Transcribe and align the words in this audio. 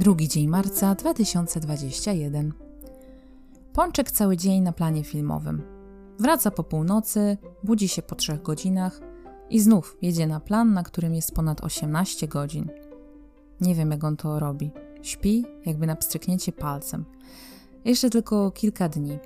Drugi 0.00 0.28
dzień 0.28 0.48
marca 0.48 0.94
2021. 0.94 2.52
Pączek 3.72 4.10
cały 4.10 4.36
dzień 4.36 4.62
na 4.62 4.72
planie 4.72 5.04
filmowym. 5.04 5.62
Wraca 6.18 6.50
po 6.50 6.64
północy, 6.64 7.36
budzi 7.64 7.88
się 7.88 8.02
po 8.02 8.14
trzech 8.14 8.42
godzinach 8.42 9.00
i 9.50 9.60
znów 9.60 9.96
jedzie 10.02 10.26
na 10.26 10.40
plan, 10.40 10.72
na 10.72 10.82
którym 10.82 11.14
jest 11.14 11.34
ponad 11.34 11.64
18 11.64 12.28
godzin. 12.28 12.68
Nie 13.60 13.74
wiem, 13.74 13.90
jak 13.90 14.04
on 14.04 14.16
to 14.16 14.38
robi. 14.38 14.70
Śpi, 15.02 15.44
jakby 15.66 15.86
na 15.86 15.96
pstryknięcie 15.96 16.52
palcem. 16.52 17.04
Jeszcze 17.84 18.10
tylko 18.10 18.50
kilka 18.50 18.88
dni. 18.88 19.18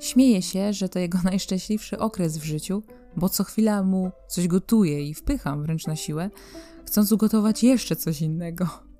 Śmieje 0.00 0.42
się, 0.42 0.72
że 0.72 0.88
to 0.88 0.98
jego 0.98 1.18
najszczęśliwszy 1.30 1.98
okres 1.98 2.38
w 2.38 2.44
życiu, 2.44 2.82
bo 3.16 3.28
co 3.28 3.44
chwila 3.44 3.82
mu 3.82 4.10
coś 4.28 4.48
gotuje 4.48 5.08
i 5.08 5.14
wpycham 5.14 5.62
wręcz 5.62 5.86
na 5.86 5.96
siłę, 5.96 6.30
chcąc 6.86 7.12
ugotować 7.12 7.62
jeszcze 7.62 7.96
coś 7.96 8.22
innego. 8.22 8.91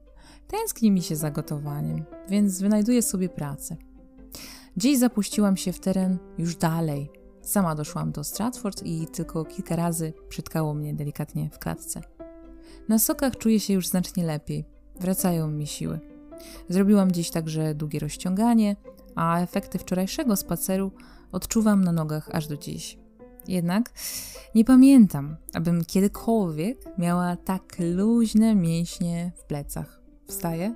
Tęskni 0.52 0.90
mi 0.90 1.02
się 1.02 1.16
za 1.16 1.30
gotowaniem, 1.30 2.04
więc 2.28 2.60
wynajduję 2.60 3.02
sobie 3.02 3.28
pracę. 3.28 3.76
Dziś 4.76 4.98
zapuściłam 4.98 5.56
się 5.56 5.72
w 5.72 5.80
teren 5.80 6.18
już 6.38 6.56
dalej. 6.56 7.10
Sama 7.42 7.74
doszłam 7.74 8.12
do 8.12 8.24
Stratford 8.24 8.82
i 8.82 9.06
tylko 9.06 9.44
kilka 9.44 9.76
razy 9.76 10.12
przytkało 10.28 10.74
mnie 10.74 10.94
delikatnie 10.94 11.50
w 11.52 11.58
klatce. 11.58 12.00
Na 12.88 12.98
sokach 12.98 13.36
czuję 13.36 13.60
się 13.60 13.74
już 13.74 13.88
znacznie 13.88 14.24
lepiej. 14.24 14.64
Wracają 15.00 15.48
mi 15.48 15.66
siły. 15.66 16.00
Zrobiłam 16.68 17.12
dziś 17.12 17.30
także 17.30 17.74
długie 17.74 17.98
rozciąganie, 17.98 18.76
a 19.14 19.40
efekty 19.40 19.78
wczorajszego 19.78 20.36
spaceru 20.36 20.92
odczuwam 21.32 21.84
na 21.84 21.92
nogach 21.92 22.28
aż 22.32 22.46
do 22.46 22.56
dziś. 22.56 22.98
Jednak 23.48 23.92
nie 24.54 24.64
pamiętam, 24.64 25.36
abym 25.54 25.84
kiedykolwiek 25.84 26.98
miała 26.98 27.36
tak 27.36 27.76
luźne 27.78 28.54
mięśnie 28.54 29.32
w 29.36 29.44
plecach. 29.44 30.01
Wstaję 30.26 30.74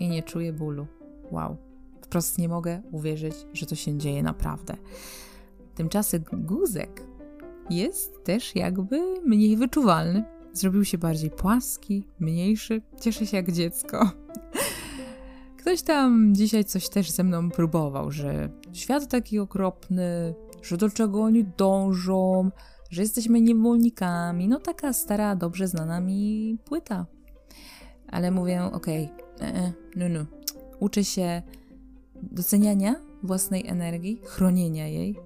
i 0.00 0.08
nie 0.08 0.22
czuję 0.22 0.52
bólu. 0.52 0.86
Wow. 1.30 1.56
Wprost 2.00 2.38
nie 2.38 2.48
mogę 2.48 2.82
uwierzyć, 2.92 3.34
że 3.52 3.66
to 3.66 3.74
się 3.74 3.98
dzieje 3.98 4.22
naprawdę. 4.22 4.76
Tymczasem 5.74 6.24
guzek 6.32 7.02
jest 7.70 8.24
też 8.24 8.56
jakby 8.56 9.20
mniej 9.24 9.56
wyczuwalny. 9.56 10.24
Zrobił 10.52 10.84
się 10.84 10.98
bardziej 10.98 11.30
płaski, 11.30 12.04
mniejszy. 12.20 12.82
Cieszę 13.00 13.26
się 13.26 13.36
jak 13.36 13.52
dziecko. 13.52 14.10
Ktoś 15.58 15.82
tam 15.82 16.34
dzisiaj 16.34 16.64
coś 16.64 16.88
też 16.88 17.10
ze 17.10 17.24
mną 17.24 17.50
próbował, 17.50 18.10
że 18.10 18.50
świat 18.72 19.08
taki 19.08 19.38
okropny, 19.38 20.34
że 20.62 20.76
do 20.76 20.90
czego 20.90 21.22
oni 21.22 21.44
dążą, 21.44 22.50
że 22.90 23.02
jesteśmy 23.02 23.40
niewolnikami. 23.40 24.48
No 24.48 24.60
taka 24.60 24.92
stara, 24.92 25.36
dobrze 25.36 25.68
znana 25.68 26.00
mi 26.00 26.58
płyta. 26.64 27.06
Ale 28.10 28.30
mówię, 28.30 28.62
okej, 28.62 29.10
okay, 29.36 29.48
e, 29.48 29.72
no, 29.96 30.08
no. 30.08 30.26
Uczę 30.80 31.04
się 31.04 31.42
doceniania 32.22 32.94
własnej 33.22 33.66
energii, 33.66 34.20
chronienia 34.24 34.86
jej 34.86 35.16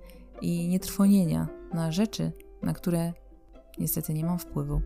i 0.40 0.68
nietrwonienia 0.68 1.48
na 1.74 1.92
rzeczy, 1.92 2.32
na 2.62 2.72
które 2.72 3.12
niestety 3.78 4.14
nie 4.14 4.24
mam 4.24 4.38
wpływu. 4.38 4.80